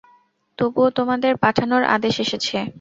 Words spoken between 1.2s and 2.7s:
পাঠানোর আদেশ এসেছে।